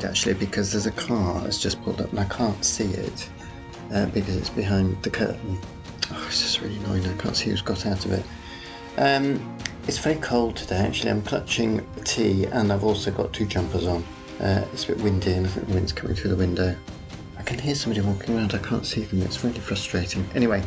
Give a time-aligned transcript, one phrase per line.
[0.00, 3.28] annoyed actually because there's a car that's just pulled up and I can't see it
[3.92, 5.58] uh, because it's behind the curtain.
[6.12, 7.06] Oh, it's just really annoying.
[7.06, 8.24] I can't see who's got out of it.
[8.98, 11.10] Um, it's very cold today actually.
[11.10, 14.04] I'm clutching tea and I've also got two jumpers on.
[14.40, 16.76] Uh, it's a bit windy and I think the wind's coming through the window.
[17.38, 20.28] I can hear somebody walking around, I can't see them, it's really frustrating.
[20.34, 20.62] Anyway,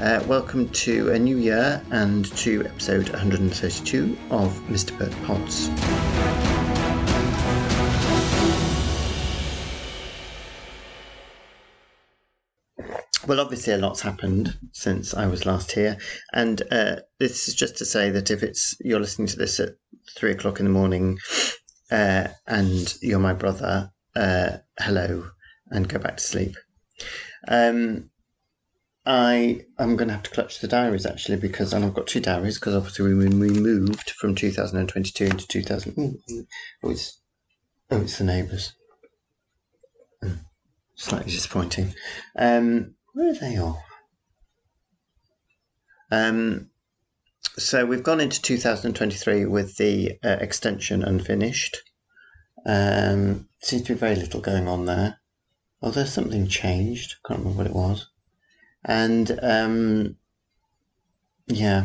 [0.00, 4.96] uh, welcome to a new year and to episode 132 of Mr.
[4.98, 6.47] Burt Pods.
[13.28, 15.98] Well, obviously, a lot's happened since I was last here,
[16.32, 19.74] and uh, this is just to say that if it's you're listening to this at
[20.16, 21.18] three o'clock in the morning,
[21.90, 25.28] uh, and you're my brother, uh, hello,
[25.66, 26.56] and go back to sleep.
[27.46, 28.08] Um,
[29.04, 32.20] I am going to have to clutch the diaries actually because and I've got two
[32.20, 36.18] diaries because obviously we, we moved from 2022 into 2000.
[36.82, 37.20] Oh, it's
[37.90, 38.72] oh, it's the neighbours.
[40.22, 40.32] Hmm,
[40.94, 41.92] slightly disappointing.
[42.38, 43.82] Um, where are they all?
[46.10, 46.70] Um,
[47.56, 51.78] so we've gone into 2023 with the uh, extension unfinished.
[52.64, 55.18] Um, seems to be very little going on there.
[55.82, 57.16] Although something changed.
[57.24, 58.08] I can't remember what it was.
[58.84, 60.16] And um,
[61.46, 61.84] yeah.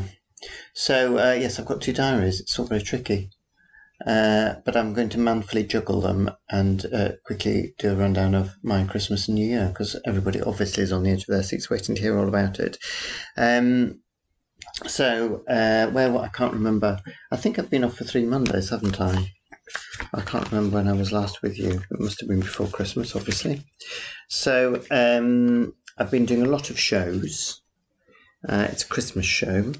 [0.73, 2.39] So uh, yes, I've got two diaries.
[2.39, 3.29] It's all very tricky.
[4.05, 8.51] Uh, but I'm going to manfully juggle them and uh, quickly do a rundown of
[8.61, 11.69] my Christmas and New Year because everybody obviously is on the edge of their seats
[11.69, 12.77] waiting to hear all about it.
[13.37, 14.01] Um,
[14.85, 16.99] so, uh, where I can't remember.
[17.31, 19.33] I think I've been off for three Mondays, haven't I?
[20.13, 21.71] I can't remember when I was last with you.
[21.71, 23.63] It must have been before Christmas, obviously.
[24.27, 27.61] So, um, I've been doing a lot of shows.
[28.47, 29.73] Uh, it's a Christmas show.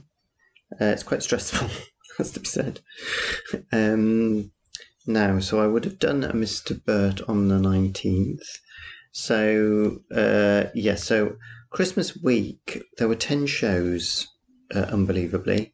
[0.79, 1.69] Uh, it's quite stressful.
[2.17, 2.81] has to be said.
[3.71, 4.51] Um,
[5.05, 6.83] now, so I would have done a Mr.
[6.83, 8.43] Burt on the 19th.
[9.11, 11.35] So, uh, yeah, so
[11.69, 14.27] Christmas week, there were 10 shows,
[14.73, 15.73] uh, unbelievably.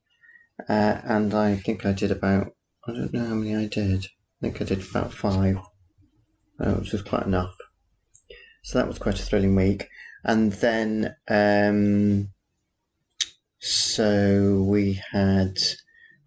[0.68, 2.54] Uh, and I think I did about,
[2.88, 4.06] I don't know how many I did.
[4.06, 5.58] I think I did about five,
[6.60, 7.56] uh, which was quite enough.
[8.64, 9.88] So that was quite a thrilling week.
[10.24, 12.30] And then, um,
[13.60, 15.58] so we had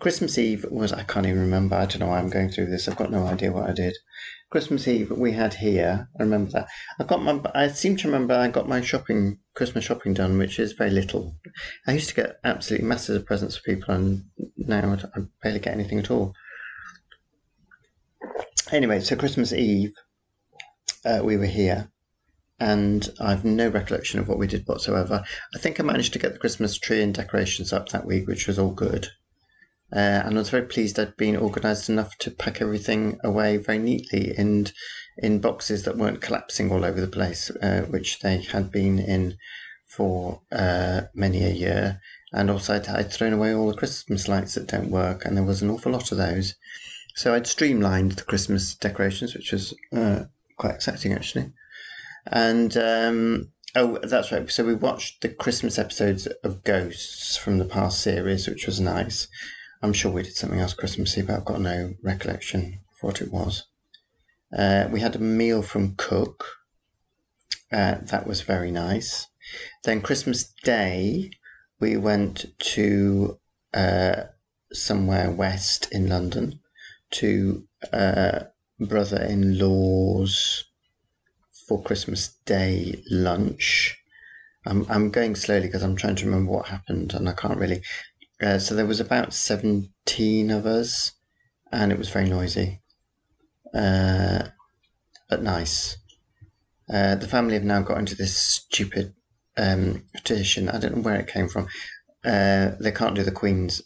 [0.03, 1.77] Christmas Eve was, I can't even remember.
[1.77, 2.89] I don't know why I'm going through this.
[2.89, 3.97] I've got no idea what I did.
[4.51, 6.09] Christmas Eve we had here.
[6.19, 6.67] I remember that.
[6.99, 7.41] I got my.
[7.55, 11.37] I seem to remember I got my shopping, Christmas shopping done, which is very little.
[11.87, 14.25] I used to get absolutely masses of presents for people, and
[14.57, 16.35] now I barely get anything at all.
[18.73, 19.95] Anyway, so Christmas Eve,
[21.05, 21.93] uh, we were here,
[22.59, 25.23] and I've no recollection of what we did whatsoever.
[25.55, 28.49] I think I managed to get the Christmas tree and decorations up that week, which
[28.49, 29.07] was all good.
[29.95, 33.79] Uh, and I was very pleased I'd been organised enough to pack everything away very
[33.79, 34.69] neatly in
[35.19, 39.37] in boxes that weren't collapsing all over the place, uh, which they had been in
[39.87, 42.01] for uh, many a year.
[42.33, 45.45] And also, I'd, I'd, thrown away all the Christmas lights that don't work, and there
[45.45, 46.55] was an awful lot of those.
[47.15, 50.25] So I'd streamlined the Christmas decorations, which was uh,
[50.57, 51.53] quite exciting actually.
[52.27, 54.51] And um, oh, that's right.
[54.51, 59.29] So we watched the Christmas episodes of Ghosts from the past series, which was nice.
[59.83, 63.33] I'm sure we did something else Christmassy, but I've got no recollection of what it
[63.33, 63.65] was.
[64.57, 66.45] Uh, we had a meal from Cook.
[67.73, 69.27] Uh, that was very nice.
[69.83, 71.31] Then Christmas Day,
[71.81, 73.39] we went to
[73.75, 74.25] uh,
[74.73, 76.61] somewhere west in London
[77.13, 78.41] to uh,
[78.79, 80.65] brother-in-law's
[81.67, 83.99] for Christmas Day lunch.
[84.67, 87.83] I'm I'm going slowly because I'm trying to remember what happened, and I can't really.
[88.43, 91.13] Uh, so there was about 17 of us,
[91.71, 92.81] and it was very noisy,
[93.73, 94.43] uh,
[95.31, 95.97] but nice.
[96.93, 99.15] Uh, the family have now got into this stupid
[99.57, 100.69] um, tradition.
[100.69, 101.69] I don't know where it came from.
[102.25, 103.83] Uh, they can't do the Queen's.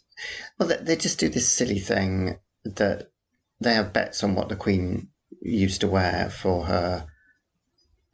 [0.57, 3.11] Well, they, they just do this silly thing that
[3.59, 5.09] they have bets on what the Queen
[5.41, 7.07] used to wear for her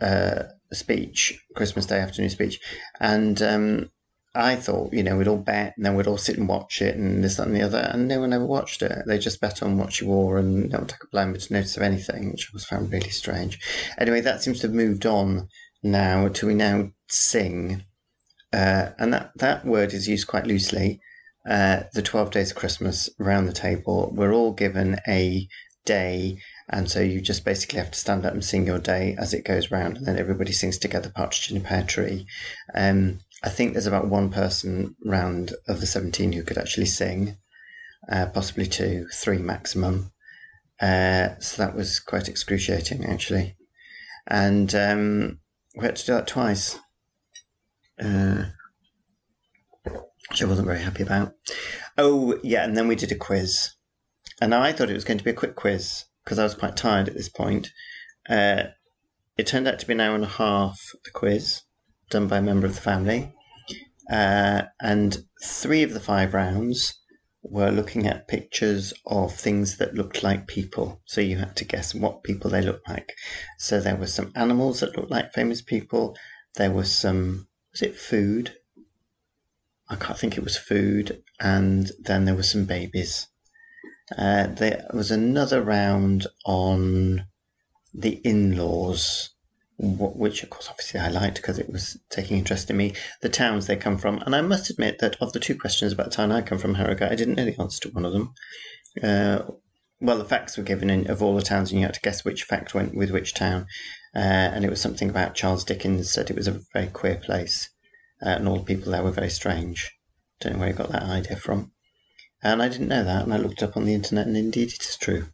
[0.02, 0.44] uh,
[0.74, 2.60] speech, Christmas Day afternoon speech,
[3.00, 3.92] and um,
[4.36, 6.96] I thought, you know, we'd all bet and then we'd all sit and watch it
[6.96, 7.90] and this, that, and the other.
[7.92, 9.04] And no one ever watched it.
[9.06, 11.78] They just bet on what she wore and no one took a blind bit notice
[11.78, 13.60] of anything, which I was found really strange.
[13.98, 15.50] Anyway, that seems to have moved on
[15.84, 17.84] now to we now sing.
[18.52, 21.00] Uh, and that, that word is used quite loosely.
[21.48, 25.48] Uh, the 12 days of Christmas around the table, we're all given a
[25.86, 26.40] day.
[26.70, 29.46] And so you just basically have to stand up and sing your day as it
[29.46, 32.26] goes round, and then everybody sings together Partridge in a Pear Tree.
[32.74, 37.38] Um, I think there's about one person round of the 17 who could actually sing,
[38.10, 40.12] uh, possibly two, three maximum.
[40.80, 43.58] Uh, so that was quite excruciating, actually.
[44.26, 45.40] And um,
[45.76, 46.80] we had to do that twice,
[48.02, 48.46] uh,
[50.30, 51.34] which I wasn't very happy about.
[51.98, 53.72] Oh, yeah, and then we did a quiz.
[54.42, 56.78] And I thought it was going to be a quick quiz because I was quite
[56.78, 57.72] tired at this point.
[58.30, 58.64] Uh,
[59.38, 61.62] it turned out to be an hour and a half, the quiz,
[62.14, 63.34] done by a member of the family.
[64.10, 66.94] Uh, and three of the five rounds
[67.42, 71.02] were looking at pictures of things that looked like people.
[71.06, 73.12] So you had to guess what people they looked like.
[73.58, 76.16] So there were some animals that looked like famous people.
[76.56, 78.56] There was some, was it food?
[79.90, 81.24] I can't think it was food.
[81.40, 83.28] And then there were some babies.
[84.18, 87.26] Uh, there was another round on
[87.94, 89.33] the in laws
[89.78, 93.68] which of course obviously I liked because it was taking interest in me, the towns
[93.68, 94.20] they come from.
[94.20, 96.76] And I must admit that of the two questions about the town I come from,
[96.76, 98.34] Harrogate, I didn't know the answer to one of them.
[99.02, 99.40] Uh,
[100.00, 102.26] well, the facts were given in, of all the towns, and you had to guess
[102.26, 103.68] which fact went with which town.
[104.16, 107.70] Uh, and it was something about Charles Dickens said it was a very queer place,
[108.24, 109.92] uh, and all the people there were very strange.
[110.40, 111.72] Don't know where he got that idea from.
[112.44, 114.84] And I didn't know that, and I looked up on the internet, and indeed it
[114.84, 115.28] is true.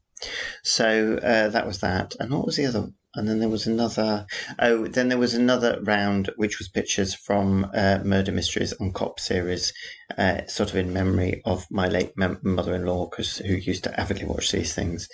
[0.64, 2.16] So uh, that was that.
[2.20, 4.25] And what was the other and then there was another.
[4.60, 9.19] Oh, then there was another round, which was pictures from uh, Murder Mysteries and Cop
[9.19, 9.74] series,
[10.18, 14.25] uh, sort of in memory of my late mem- mother-in-law, cause, who used to avidly
[14.25, 15.10] watch these things.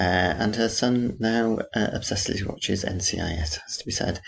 [0.00, 4.20] Uh, and her son now uh, obsessively watches NCIS, has to be said.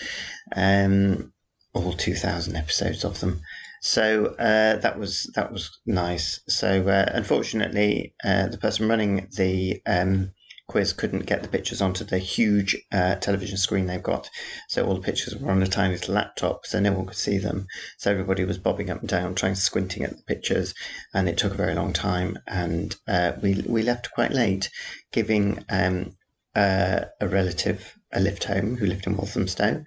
[0.55, 1.33] Um,
[1.73, 3.41] all 2,000 episodes of them.
[3.81, 6.41] So uh, that was that was nice.
[6.49, 10.33] So uh, unfortunately, the person running the um,
[10.69, 14.29] quiz couldn't get the pictures onto the huge uh, television screen they've got.
[14.69, 17.39] So all the pictures were on a tiny little laptop, so no one could see
[17.39, 17.67] them.
[17.97, 20.75] So everybody was bobbing up and down, trying squinting at the pictures,
[21.15, 22.39] and it took a very long time.
[22.47, 24.71] And uh, we we left quite late,
[25.11, 26.17] giving um,
[26.55, 29.85] uh, a relative a lift home who lived in Walthamstow,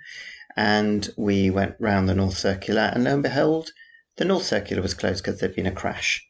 [0.58, 3.70] and we went round the North Circular, and lo and behold,
[4.18, 6.26] the North Circular was closed because there'd been a crash.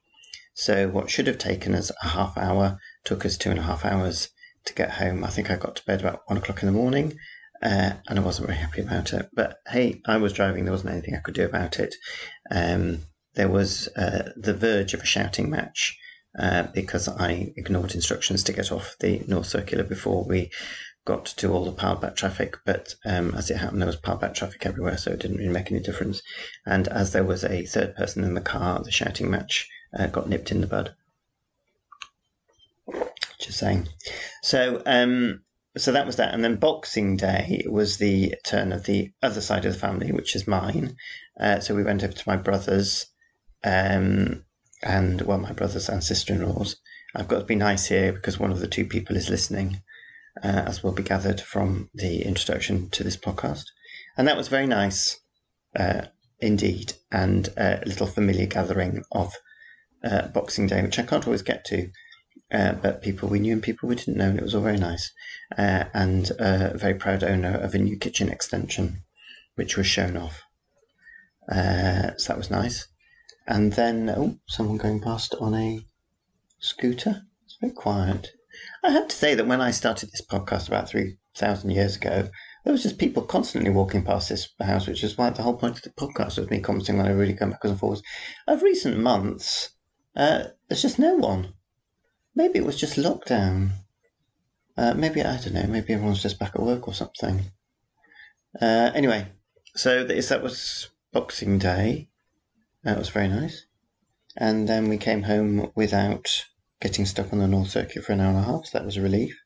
[0.53, 3.85] So what should have taken us a half hour took us two and a half
[3.85, 4.27] hours
[4.65, 5.23] to get home.
[5.23, 7.17] I think I got to bed about one o'clock in the morning,
[7.61, 9.29] uh, and I wasn't very happy about it.
[9.33, 11.95] But hey, I was driving; there wasn't anything I could do about it.
[12.49, 12.99] Um,
[13.35, 15.97] there was uh, the verge of a shouting match
[16.37, 20.51] uh, because I ignored instructions to get off the North Circular before we
[21.05, 22.57] got to all the powered back traffic.
[22.65, 25.49] But um, as it happened, there was powered back traffic everywhere, so it didn't really
[25.49, 26.21] make any difference.
[26.65, 30.29] And as there was a third person in the car, the shouting match uh, got
[30.29, 30.95] nipped in the bud.
[33.41, 33.87] Just saying.
[34.43, 35.41] So, um,
[35.77, 39.65] so that was that, and then Boxing Day was the turn of the other side
[39.65, 40.95] of the family, which is mine.
[41.39, 43.07] Uh, so we went over to my brother's,
[43.63, 44.43] um,
[44.83, 46.75] and well, my brothers and sister-in-laws.
[47.15, 49.81] I've got to be nice here because one of the two people is listening,
[50.43, 53.63] uh, as will be gathered from the introduction to this podcast,
[54.17, 55.19] and that was very nice,
[55.75, 56.03] uh,
[56.39, 59.33] indeed, and a little familiar gathering of
[60.03, 61.89] uh, Boxing Day, which I can't always get to
[62.51, 64.77] uh, but people we knew and people we didn't know, and it was all very
[64.77, 65.11] nice.
[65.57, 69.03] Uh, and a very proud owner of a new kitchen extension,
[69.55, 70.43] which was shown off.
[71.51, 72.87] Uh, so that was nice.
[73.47, 75.85] And then, oh, someone going past on a
[76.59, 77.23] scooter.
[77.45, 78.31] It's very quiet.
[78.83, 82.29] I have to say that when I started this podcast about 3,000 years ago,
[82.63, 85.77] there was just people constantly walking past this house, which is why the whole point
[85.77, 88.03] of the podcast was me commenting on it, really going backwards and forwards.
[88.47, 89.71] Of recent months,
[90.15, 91.53] uh, there's just no one.
[92.35, 93.71] Maybe it was just lockdown.
[94.77, 97.51] Uh, maybe, I don't know, maybe everyone's just back at work or something.
[98.59, 99.27] Uh, anyway,
[99.75, 102.09] so that was Boxing Day.
[102.83, 103.65] That was very nice.
[104.37, 106.45] And then we came home without
[106.79, 108.97] getting stuck on the North Circuit for an hour and a half, so that was
[108.97, 109.37] a relief.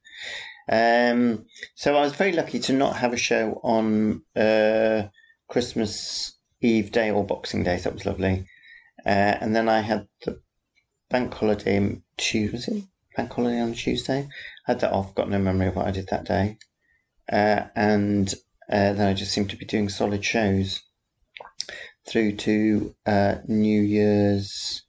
[0.71, 5.03] Um, so I was very lucky to not have a show on uh,
[5.47, 8.47] Christmas Eve Day or Boxing Day, so that was lovely.
[9.05, 10.41] Uh, and then I had the
[11.09, 12.83] bank holiday Tuesday,
[13.15, 14.27] bank holiday on Tuesday.
[14.67, 16.57] I had that off, got no memory of what I did that day.
[17.31, 18.33] Uh, and
[18.69, 20.81] uh, then I just seemed to be doing solid shows
[22.07, 24.83] through to uh, New Year's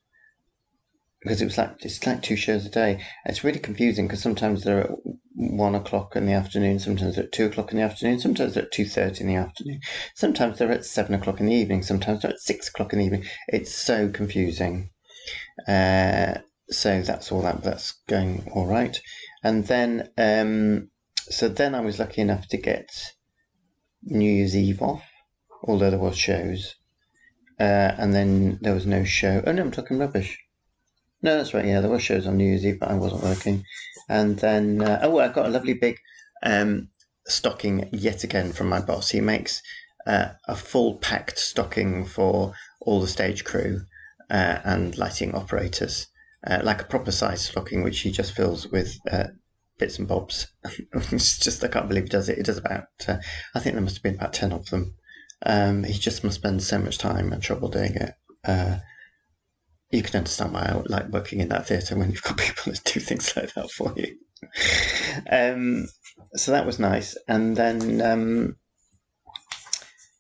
[1.27, 3.05] because it was like it's like two shows a day.
[3.25, 4.91] It's really confusing because sometimes they're at
[5.35, 8.71] one o'clock in the afternoon, sometimes at two o'clock in the afternoon, sometimes they're at
[8.71, 9.81] two thirty in the afternoon,
[10.15, 13.05] sometimes they're at seven o'clock in the evening, sometimes they're at six o'clock in the
[13.07, 13.25] evening.
[13.49, 14.91] It's so confusing.
[15.67, 19.01] Uh, so that's all that that's going all right.
[19.43, 22.91] And then, um, so then I was lucky enough to get
[24.03, 25.05] New Year's Eve off,
[25.63, 26.75] although there was shows.
[27.59, 29.43] Uh, and then there was no show.
[29.47, 30.39] Oh no, I'm talking rubbish.
[31.23, 31.65] No, that's right.
[31.65, 33.65] Yeah, there were shows on New Year's Eve, but I wasn't working.
[34.09, 35.97] And then, uh, oh, well, I got a lovely big
[36.43, 36.89] um,
[37.27, 39.11] stocking yet again from my boss.
[39.11, 39.63] He makes
[40.07, 43.81] uh, a full packed stocking for all the stage crew
[44.31, 46.09] uh, and lighting operators,
[46.47, 49.29] uh, like a proper size stocking, which he just fills with uh,
[49.79, 50.49] bits and bobs.
[51.13, 52.39] it's just, I can't believe he does it.
[52.39, 53.19] He does about, uh,
[53.55, 54.95] I think there must have been about 10 of them.
[55.45, 58.15] Um, he just must spend so much time and trouble doing it.
[58.45, 58.79] Uh,
[59.91, 62.85] you can understand why I like working in that theatre when you've got people that
[62.85, 64.17] do things like that for you.
[65.31, 65.87] um,
[66.35, 67.17] so that was nice.
[67.29, 68.57] And then um,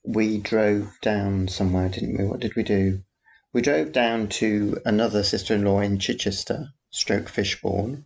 [0.04, 2.24] we drove down somewhere, didn't we?
[2.24, 3.02] What did we do?
[3.56, 8.04] We drove down to another sister in law in Chichester, stroke Fishbourne,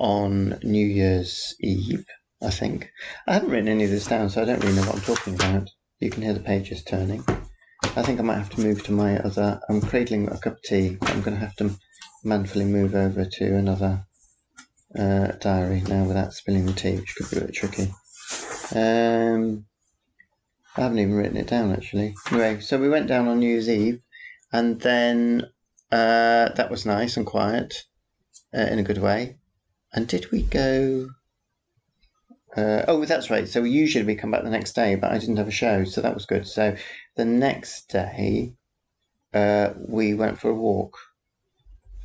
[0.00, 2.04] on New Year's Eve,
[2.42, 2.90] I think.
[3.28, 5.34] I haven't written any of this down, so I don't really know what I'm talking
[5.34, 5.70] about.
[6.00, 7.24] You can hear the pages turning.
[7.84, 9.60] I think I might have to move to my other.
[9.68, 11.70] I'm cradling a cup of tea, but I'm going to have to
[12.24, 14.04] manfully move over to another
[14.98, 17.92] uh, diary now without spilling the tea, which could be a bit tricky.
[18.74, 19.66] Um,
[20.76, 22.16] I haven't even written it down actually.
[22.32, 24.00] Anyway, so we went down on New Year's Eve,
[24.52, 25.46] and then
[25.92, 27.84] uh, that was nice and quiet
[28.54, 29.36] uh, in a good way.
[29.92, 31.10] And did we go?
[32.56, 33.48] Uh, oh, that's right.
[33.48, 36.00] So usually we come back the next day, but I didn't have a show, so
[36.00, 36.46] that was good.
[36.46, 36.76] So
[37.16, 38.54] the next day,
[39.32, 40.96] uh, we went for a walk.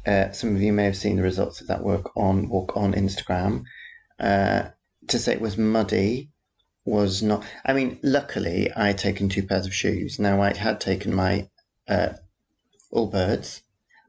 [0.05, 2.93] Uh, some of you may have seen the results of that work on walk on
[2.93, 3.63] Instagram.
[4.19, 4.69] Uh,
[5.07, 6.29] to say it was muddy
[6.85, 7.43] was not.
[7.65, 10.19] I mean, luckily I had taken two pairs of shoes.
[10.19, 11.49] Now I had taken my
[12.95, 13.61] uh, Allbirds,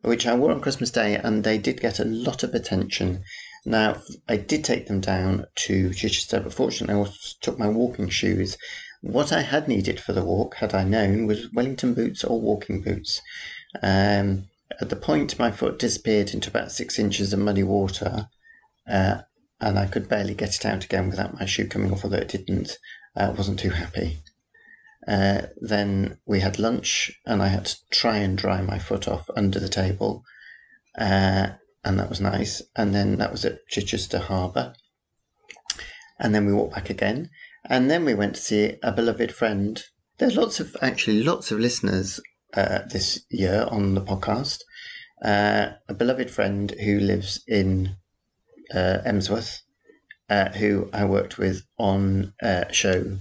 [0.03, 3.25] which I wore on Christmas Day, and they did get a lot of attention.
[3.65, 8.09] Now, I did take them down to Chichester, but fortunately, I also took my walking
[8.09, 8.57] shoes.
[9.01, 12.83] What I had needed for the walk, had I known, was Wellington boots or walking
[12.83, 13.21] boots.
[13.83, 14.49] Um,
[14.81, 18.29] at the point, my foot disappeared into about six inches of muddy water,
[18.89, 19.23] uh,
[19.61, 22.29] and I could barely get it out again without my shoe coming off, although it
[22.29, 22.79] didn't.
[23.17, 24.19] I uh, wasn't too happy.
[25.07, 29.31] Uh, then we had lunch, and I had to try and dry my foot off
[29.37, 30.25] under the table.
[30.99, 31.49] Uh,
[31.85, 32.63] and that was nice.
[32.75, 34.75] And then that was at Chichester Harbour.
[36.19, 37.31] And then we walked back again.
[37.69, 39.83] And then we went to see a beloved friend.
[40.19, 42.21] There's lots of, actually, lots of listeners
[42.55, 44.61] uh, this year on the podcast.
[45.23, 47.97] Uh, a beloved friend who lives in
[48.75, 49.63] uh, Emsworth,
[50.29, 53.19] who I worked with on a show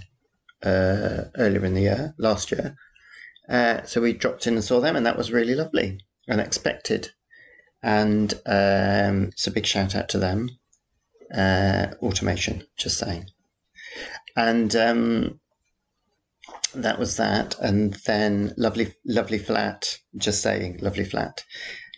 [0.63, 2.75] uh, earlier in the year, last year.
[3.47, 7.11] Uh, so we dropped in and saw them, and that was really lovely, unexpected.
[7.83, 10.49] And um, it's a big shout out to them.
[11.33, 13.27] Uh, automation, just saying.
[14.35, 15.39] And um,
[16.73, 17.55] that was that.
[17.59, 21.43] And then lovely, lovely flat, just saying, lovely flat.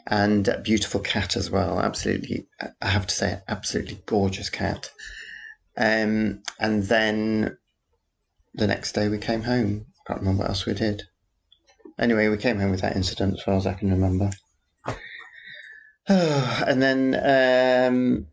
[0.07, 1.79] And beautiful cat as well.
[1.79, 2.47] Absolutely,
[2.81, 4.89] I have to say, absolutely gorgeous cat.
[5.77, 7.57] Um, and then
[8.57, 9.85] the next day we came home.
[9.99, 11.03] I Can't remember what else we did.
[11.99, 14.31] Anyway, we came home with that incident as far as I can remember.
[16.07, 17.15] and then
[17.89, 18.27] um,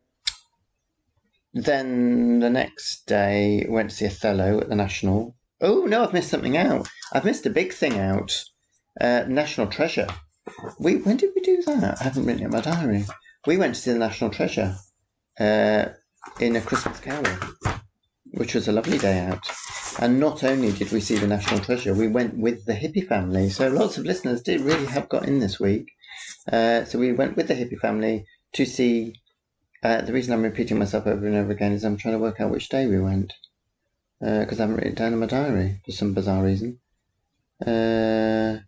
[1.53, 5.37] then the next day went to see Othello at the National.
[5.61, 6.89] Oh no, I've missed something out.
[7.13, 8.45] I've missed a big thing out.
[9.01, 10.09] Uh, National Treasure.
[10.79, 12.01] We when did we do that?
[12.01, 13.05] I haven't written it in my diary.
[13.47, 14.77] We went to see the National Treasure
[15.39, 15.87] uh,
[16.39, 17.37] in a Christmas Carol,
[18.33, 19.47] which was a lovely day out.
[20.01, 23.49] And not only did we see the National Treasure, we went with the hippie family.
[23.49, 25.93] So lots of listeners did really have got in this week.
[26.51, 29.15] Uh, so we went with the hippie family to see.
[29.83, 32.41] Uh, the reason I'm repeating myself over and over again is I'm trying to work
[32.41, 33.35] out which day we went
[34.19, 36.81] because uh, I haven't written it down in my diary for some bizarre reason.
[37.65, 38.59] Uh,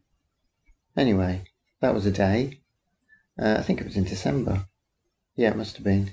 [0.96, 1.44] anyway,
[1.80, 2.60] that was a day.
[3.40, 4.66] Uh, I think it was in December.
[5.34, 6.12] Yeah, it must have been.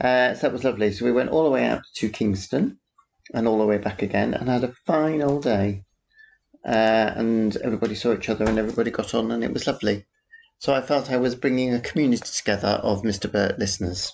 [0.00, 0.92] so that was lovely.
[0.92, 2.78] So we went all the way out to Kingston
[3.34, 5.82] and all the way back again and had a fine old day.
[6.64, 10.04] and everybody saw each other and everybody got on and it was lovely.
[10.58, 13.30] So I felt I was bringing a community together of Mr.
[13.30, 14.12] Burt listeners,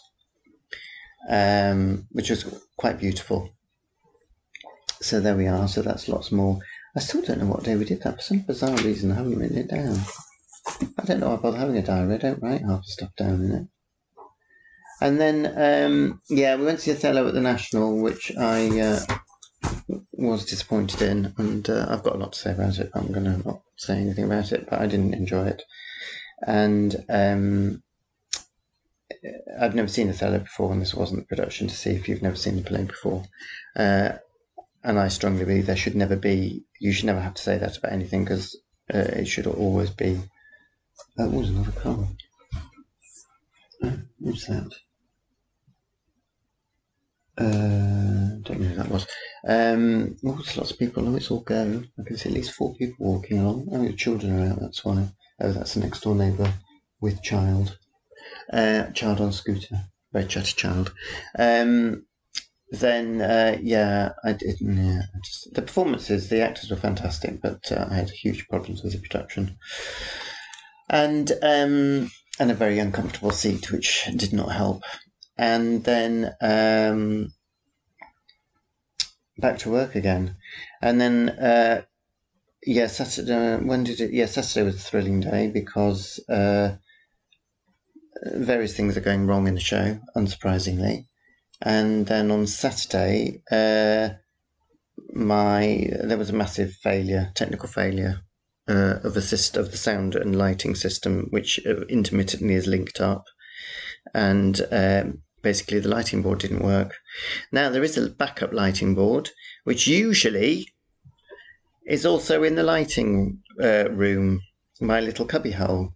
[1.28, 2.44] um, which was
[2.76, 3.50] quite beautiful.
[5.00, 5.68] So there we are.
[5.68, 6.58] So that's lots more.
[6.96, 8.16] I still don't know what day we did that.
[8.16, 9.98] For some bizarre reason, I haven't written it down.
[10.98, 12.14] I don't know why I bother having a diary.
[12.14, 13.66] I don't write half the stuff down in it.
[15.04, 19.00] And then, um, yeah, we went to Othello at the National, which I uh,
[20.12, 22.90] was disappointed in, and uh, I've got a lot to say about it.
[22.94, 25.62] I'm going to not say anything about it, but I didn't enjoy it
[26.46, 27.82] and um,
[29.60, 32.36] I've never seen Othello before, and this wasn't the production to see if you've never
[32.36, 33.24] seen the play before.
[33.76, 34.12] Uh,
[34.82, 36.64] and I strongly believe there should never be.
[36.80, 38.56] You should never have to say that about anything because
[38.92, 40.20] uh, it should always be.
[41.16, 42.08] That was another car.
[44.20, 44.72] Who's that?
[47.38, 49.06] Uh, don't know who that was.
[49.46, 51.08] Um, oh, there's lots of people.
[51.08, 51.82] Oh, it's all go.
[51.98, 53.68] I can see at least four people walking along.
[53.72, 54.60] Oh, your children are out.
[54.60, 55.08] That's why.
[55.40, 56.52] Oh, that's the next door neighbour
[57.00, 57.78] with child.
[58.52, 59.84] Uh, child on scooter.
[60.12, 60.92] Very chatty child.
[61.38, 62.04] Um,
[62.70, 64.56] then, uh, yeah, I did.
[64.60, 68.82] Yeah, I just, the performances, the actors were fantastic, but uh, I had huge problems
[68.82, 69.58] with the production,
[70.88, 74.82] and um, and a very uncomfortable seat, which did not help.
[75.36, 77.32] And then um,
[79.38, 80.36] back to work again,
[80.80, 81.82] and then uh,
[82.64, 83.56] yeah, Saturday.
[83.64, 84.12] When did it?
[84.12, 86.76] Yeah, Saturday was a thrilling day because uh,
[88.24, 91.06] various things are going wrong in the show, unsurprisingly.
[91.60, 94.10] And then on Saturday, uh,
[95.12, 98.22] my there was a massive failure, technical failure
[98.68, 103.00] uh, of the system, of the sound and lighting system, which uh, intermittently is linked
[103.00, 103.24] up,
[104.14, 106.94] and um, basically the lighting board didn't work.
[107.50, 109.30] Now there is a backup lighting board,
[109.64, 110.68] which usually
[111.86, 114.40] is also in the lighting uh, room,
[114.80, 115.92] my little cubbyhole.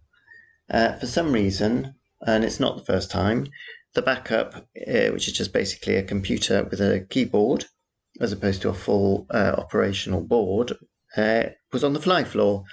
[0.69, 3.47] Uh, for some reason, and it's not the first time,
[3.93, 7.65] the backup, uh, which is just basically a computer with a keyboard,
[8.19, 10.73] as opposed to a full uh, operational board,
[11.15, 12.63] uh, was on the fly floor.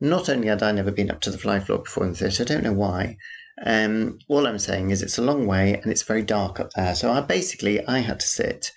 [0.00, 2.42] Not only had I never been up to the fly floor before in the theatre,
[2.42, 3.16] I don't know why.
[3.64, 6.94] Um, all I'm saying is it's a long way and it's very dark up there.
[6.94, 8.72] So I basically I had to sit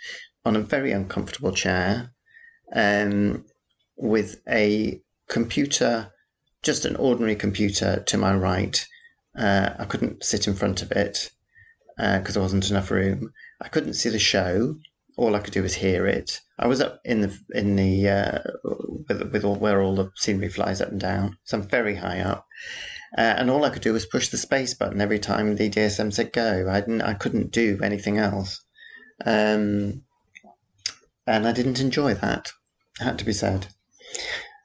[0.45, 2.13] on a very uncomfortable chair
[2.73, 3.45] um,
[3.97, 6.11] with a computer,
[6.63, 8.85] just an ordinary computer to my right.
[9.37, 11.31] Uh, I couldn't sit in front of it
[11.97, 13.33] because uh, there wasn't enough room.
[13.61, 14.77] I couldn't see the show.
[15.17, 16.39] All I could do was hear it.
[16.57, 18.39] I was up in the in the uh,
[19.09, 22.21] with, with all, where all the scenery flies up and down, so I'm very high
[22.21, 22.47] up.
[23.17, 26.13] Uh, and all I could do was push the space button every time the DSM
[26.13, 26.67] said go.
[26.69, 27.01] I didn't.
[27.01, 28.61] I couldn't do anything else,
[29.25, 30.03] um,
[31.25, 32.51] and I didn't enjoy that.
[32.99, 33.67] It had to be said.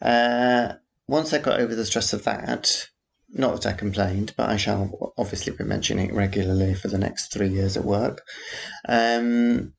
[0.02, 0.74] Uh,
[1.08, 2.88] once I got over the stress of that,
[3.30, 7.32] not that I complained, but I shall obviously be mentioning it regularly for the next
[7.32, 8.22] three years at work.
[8.88, 9.74] Um,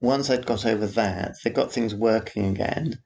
[0.00, 2.98] once I'd got over that, they got things working again.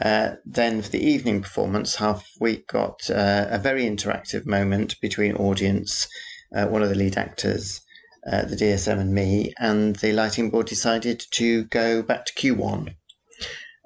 [0.00, 5.36] Uh, then for the evening performance, half we got uh, a very interactive moment between
[5.36, 6.08] audience,
[6.54, 7.82] uh, one of the lead actors,
[8.30, 12.94] uh, the DSM, and me, and the lighting board decided to go back to Q1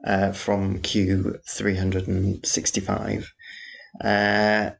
[0.07, 3.27] uh, from Q365.
[4.01, 4.75] I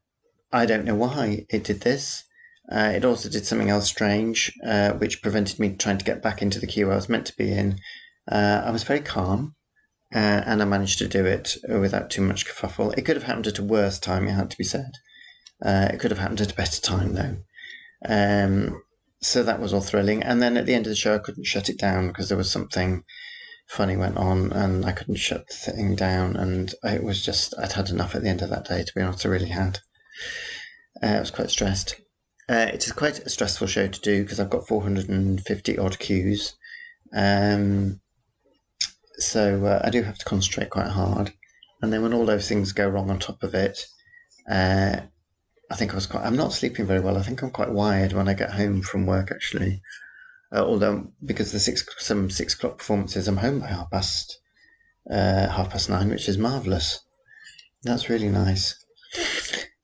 [0.67, 2.23] don't know why it did this.
[2.71, 4.53] It also did something else strange,
[4.99, 7.51] which prevented me trying to get back into the cue I was meant to be
[7.51, 7.81] in.
[8.29, 9.57] I was very calm,
[10.15, 12.97] uh, and I managed to do it without too much kerfuffle.
[12.97, 14.93] It could have happened at a worse time, it had to be said.
[15.65, 17.37] Uh, it could have happened at a better time, though.
[18.07, 18.83] Um,
[19.21, 20.23] so that was all thrilling.
[20.23, 22.39] And then at the end of the show, I couldn't shut it down because there
[22.39, 23.03] was something
[23.67, 26.37] funny went on, and I couldn't shut the thing down.
[26.37, 29.03] And it was just, I'd had enough at the end of that day, to be
[29.03, 29.81] honest, I really had.
[31.03, 31.97] Uh, I was quite stressed.
[32.49, 36.55] Uh, it is quite a stressful show to do because I've got 450 odd cues.
[37.13, 38.01] Um,
[39.19, 41.33] so uh, I do have to concentrate quite hard.
[41.83, 43.87] And then when all those things go wrong on top of it,
[44.51, 45.01] uh,
[45.71, 46.25] I think I was quite.
[46.25, 47.17] I'm not sleeping very well.
[47.17, 49.31] I think I'm quite wired when I get home from work.
[49.31, 49.83] Actually,
[50.53, 54.39] uh, although because the six some six o'clock performances, I'm home by half past
[55.11, 57.01] uh, half past nine, which is marvelous.
[57.83, 58.85] That's really nice.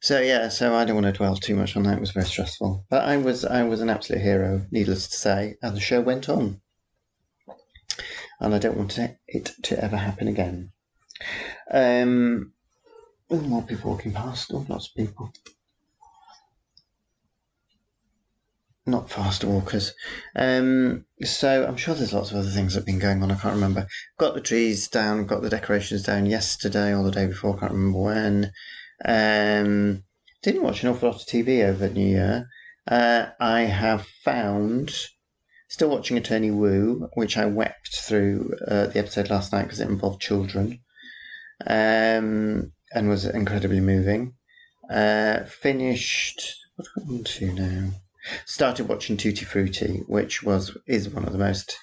[0.01, 1.99] So yeah, so I don't want to dwell too much on that.
[1.99, 5.57] It was very stressful, but I was I was an absolute hero, needless to say,
[5.63, 6.61] and the show went on,
[8.41, 10.73] and I don't want it to ever happen again.
[11.71, 12.53] Um,
[13.31, 14.51] oh, more people walking past.
[14.53, 15.33] Oh, lots of people.
[18.87, 19.93] Not fast walkers.
[20.35, 23.31] Um, so I'm sure there's lots of other things that have been going on.
[23.31, 23.87] I can't remember.
[24.19, 27.57] Got the trees down, got the decorations down yesterday or the day before.
[27.57, 28.53] I can't remember when.
[29.05, 30.03] Um,
[30.43, 32.49] didn't watch an awful lot of TV over New Year.
[32.89, 34.93] Uh, I have found,
[35.71, 39.89] still watching Attorney Woo, which I wept through uh, the episode last night because it
[39.89, 40.81] involved children
[41.67, 44.35] um, and was incredibly moving.
[44.91, 47.91] Uh, finished, what am I on to now?
[48.45, 51.79] Started watching Tutti Frutti, which was is one of the most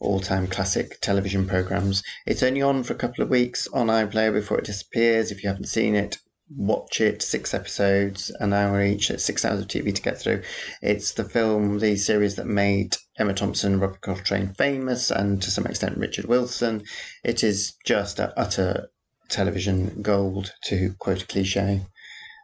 [0.00, 2.02] all-time classic television programs.
[2.26, 5.30] It's only on for a couple of weeks on iPlayer before it disappears.
[5.30, 6.18] If you haven't seen it,
[6.56, 10.42] watch it, six episodes, an hour each, six hours of TV to get through.
[10.80, 15.66] It's the film, the series that made Emma Thompson, Robert Coltrane famous, and to some
[15.66, 16.84] extent Richard Wilson.
[17.24, 18.88] It is just a utter
[19.28, 21.82] television gold, to quote a cliche.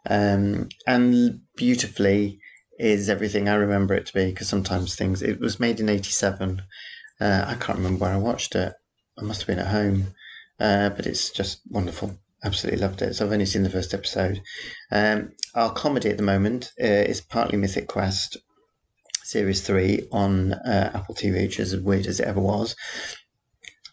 [0.09, 2.41] Um, and beautifully,
[2.79, 5.23] is everything I remember it to be because sometimes things.
[5.23, 6.63] It was made in '87.
[7.21, 8.73] Uh, I can't remember where I watched it.
[9.19, 10.15] I must have been at home,
[10.61, 12.19] uh, but it's just wonderful.
[12.45, 13.15] Absolutely loved it.
[13.15, 14.43] So I've only seen the first episode.
[14.93, 18.37] Um, our comedy at the moment uh, is partly Mythic Quest
[19.25, 22.77] Series 3 on uh, Apple TV, which is as weird as it ever was.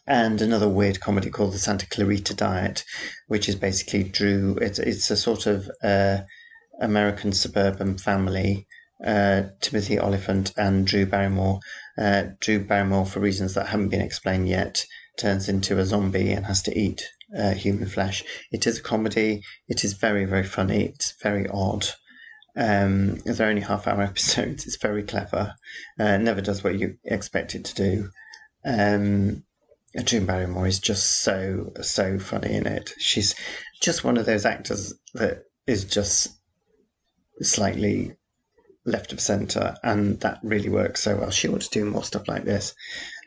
[0.08, 2.86] And another weird comedy called The Santa Clarita Diet,
[3.28, 4.56] which is basically Drew.
[4.62, 6.20] It's, it's a sort of uh,
[6.80, 8.68] American suburban family
[9.04, 11.60] uh, Timothy Olyphant and Drew Barrymore.
[11.98, 14.86] Uh, Drew Barrymore, for reasons that haven't been explained yet,
[15.18, 18.24] turns into a zombie and has to eat uh, human flesh.
[18.52, 19.42] It is a comedy.
[19.68, 20.86] It is very, very funny.
[20.86, 21.88] It's very odd.
[22.58, 24.66] Um, they're only half hour episodes.
[24.66, 25.56] It's very clever.
[26.00, 28.10] Uh, never does what you expect it to do.
[28.66, 29.44] Um,
[30.04, 32.94] Drew Barrymore is just so, so funny in it.
[32.98, 33.34] She's
[33.82, 36.30] just one of those actors that is just
[37.42, 38.16] slightly
[38.86, 41.32] left of centre, and that really works so well.
[41.32, 42.74] She ought to do more stuff like this.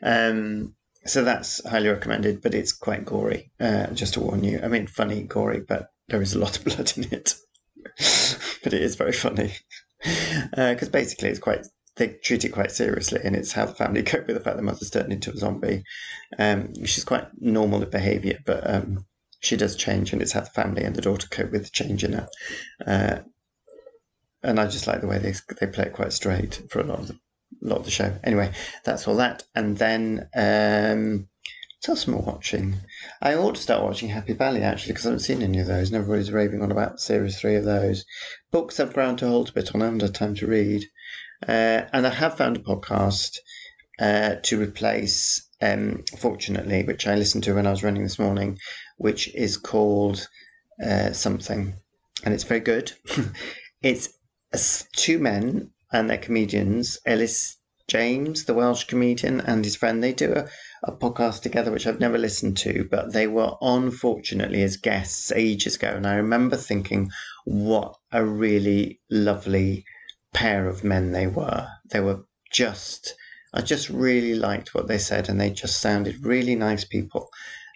[0.03, 3.51] Um, so that's highly recommended, but it's quite gory.
[3.59, 4.59] Uh, just to warn you.
[4.61, 7.35] I mean, funny, gory, but there is a lot of blood in it.
[8.63, 9.53] but it is very funny
[10.01, 14.03] because uh, basically it's quite they treat it quite seriously, and it's how the family
[14.03, 15.83] cope with the fact the mother's turned into a zombie.
[16.37, 19.05] Um, she's quite normal in behaviour, but um,
[19.41, 22.03] she does change, and it's how the family and the daughter cope with the change
[22.03, 22.27] in her.
[22.85, 23.19] Uh,
[24.41, 26.99] and I just like the way they they play it quite straight for a lot
[26.99, 27.17] of the, a
[27.61, 28.17] lot of the show.
[28.23, 28.51] Anyway,
[28.83, 31.27] that's all that, and then um,
[31.81, 32.75] what else I watching?
[33.21, 35.87] I ought to start watching Happy Valley actually because I haven't seen any of those,
[35.87, 38.05] and everybody's raving on about series three of those.
[38.51, 39.81] Books I've ground to hold a bit on.
[39.81, 40.83] I haven't had time to read,
[41.47, 43.37] uh, and I have found a podcast
[43.97, 45.47] uh, to replace.
[45.61, 48.59] Um, fortunately, which I listened to when I was running this morning,
[48.97, 50.27] which is called
[50.85, 51.75] uh, something,
[52.25, 52.91] and it's very good.
[53.81, 54.09] it's
[54.97, 60.03] two men and they're comedians, Elis James, the Welsh comedian, and his friend.
[60.03, 60.47] They do a,
[60.83, 65.31] a podcast together, which I've never listened to, but they were on, fortunately, as guests
[65.31, 65.89] ages ago.
[65.95, 67.09] And I remember thinking,
[67.45, 69.85] what a really lovely
[70.33, 71.67] pair of men they were.
[71.89, 73.15] They were just,
[73.53, 77.29] I just really liked what they said, and they just sounded really nice people.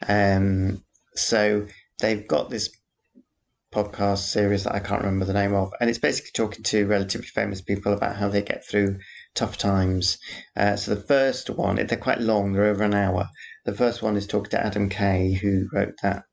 [0.07, 0.83] Um,
[1.15, 1.65] so
[1.99, 2.69] they've got this
[3.73, 7.27] podcast series that I can't remember the name of, and it's basically talking to relatively
[7.27, 8.99] famous people about how they get through
[9.33, 10.17] tough times.
[10.55, 13.29] Uh, so the first one, they're quite long; they're over an hour.
[13.65, 16.25] The first one is talking to Adam Kay, who wrote that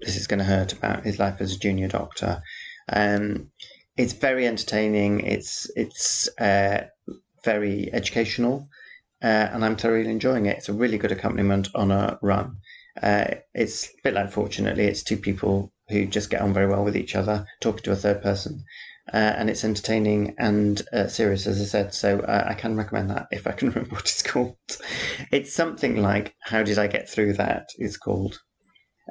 [0.00, 2.42] "This Is Going to Hurt" about his life as a junior doctor.
[2.92, 3.50] Um,
[3.96, 5.20] it's very entertaining.
[5.20, 6.86] It's it's uh,
[7.44, 8.68] very educational,
[9.22, 10.58] uh, and I'm thoroughly enjoying it.
[10.58, 12.56] It's a really good accompaniment on a run.
[13.00, 16.84] Uh, it's a bit like, fortunately, it's two people who just get on very well
[16.84, 18.64] with each other, talking to a third person.
[19.12, 21.92] Uh, and it's entertaining and uh, serious, as I said.
[21.92, 24.56] So uh, I can recommend that if I can remember what it's called.
[25.32, 28.40] It's something like "How Did I Get Through That?" It's called,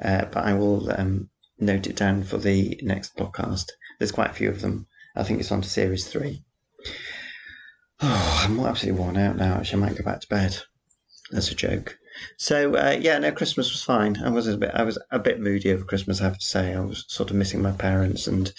[0.02, 3.66] uh, but I will um, note it down for the next podcast.
[3.98, 4.86] There's quite a few of them.
[5.14, 6.42] I think it's on to series three.
[8.00, 9.56] Oh, I'm absolutely worn out now.
[9.56, 10.56] Actually, I might go back to bed.
[11.30, 11.98] That's a joke.
[12.36, 14.22] So uh, yeah, no, Christmas was fine.
[14.22, 16.20] I was a bit, I was a bit moody over Christmas.
[16.20, 18.52] I have to say, I was sort of missing my parents and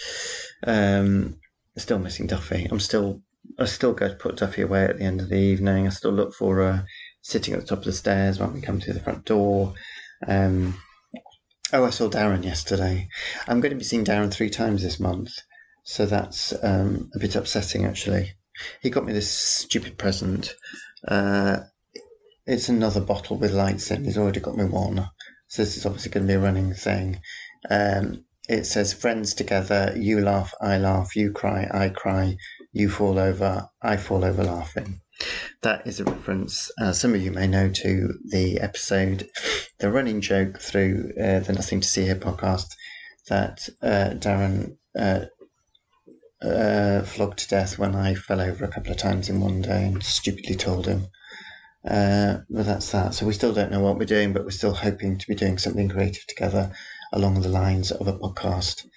[0.66, 1.40] um,
[1.78, 2.68] still missing Duffy.
[2.70, 3.22] I'm still,
[3.60, 5.88] I still go to put Duffy away at the end of the evening.
[5.88, 6.86] I still look for her
[7.22, 9.74] sitting at the top of the stairs when we come to the front door.
[10.28, 10.78] Um,
[11.72, 13.08] oh, I saw Darren yesterday.
[13.48, 15.32] I'm going to be seeing Darren three times this month,
[15.84, 18.34] so that's um, a bit upsetting actually.
[18.82, 20.54] He got me this stupid present.
[21.08, 21.62] Uh,
[22.46, 24.04] it's another bottle with lights in.
[24.04, 25.10] He's already got me one.
[25.48, 27.22] So this is obviously going to be a running thing.
[27.70, 32.38] Um, it says, Friends together, you laugh, I laugh, you cry, I cry,
[32.74, 35.00] you fall over, I fall over laughing.
[35.62, 39.30] That is a reference, uh, some of you may know, to the episode,
[39.80, 42.76] the running joke through uh, the Nothing to See Here podcast
[43.30, 45.26] that uh, Darren uh,
[46.42, 49.86] uh, flogged to death when I fell over a couple of times in one day
[49.86, 51.08] and stupidly told him.
[51.88, 53.14] Uh, but that's that.
[53.14, 55.58] So we still don't know what we're doing, but we're still hoping to be doing
[55.58, 56.72] something creative together
[57.12, 58.88] along the lines of a podcast.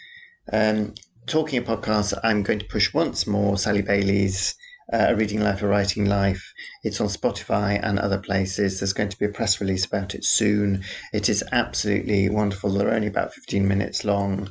[0.53, 0.95] Um,
[1.27, 4.55] talking of podcasts, I'm going to push once more Sally Bailey's
[4.93, 6.53] uh, A Reading Life, A Writing Life.
[6.85, 8.79] It's on Spotify and other places.
[8.79, 10.85] There's going to be a press release about it soon.
[11.13, 12.73] It is absolutely wonderful.
[12.73, 14.51] They're only about 15 minutes long.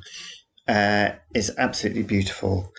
[0.67, 2.73] Uh, it's absolutely beautiful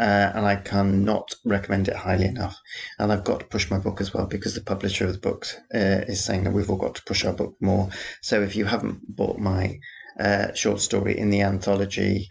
[0.00, 2.56] uh, and I cannot recommend it highly enough.
[2.98, 5.54] And I've got to push my book as well because the publisher of the books
[5.74, 7.90] uh, is saying that we've all got to push our book more.
[8.22, 9.78] So if you haven't bought my
[10.18, 12.28] uh, short story in the anthology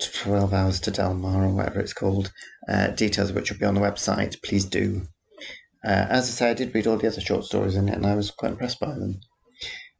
[0.00, 2.32] 12 Hours to Delmar, or whatever it's called,
[2.68, 5.02] uh, details of which will be on the website, please do.
[5.84, 8.04] Uh, as I say, I did read all the other short stories in it and
[8.06, 9.20] I was quite impressed by them.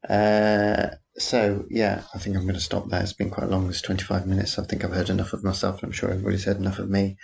[0.08, 3.02] Uh, so, yeah, I think I'm going to stop there.
[3.02, 4.58] It's been quite long, it's 25 minutes.
[4.58, 5.82] I think I've heard enough of myself.
[5.82, 7.16] I'm sure everybody's heard enough of me.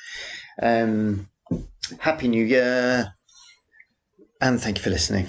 [0.63, 1.29] Um,
[1.99, 3.15] Happy New Year,
[4.41, 5.27] and thank you for listening.